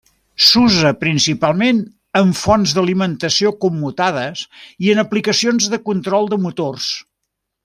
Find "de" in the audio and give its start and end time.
5.75-5.81, 6.35-6.45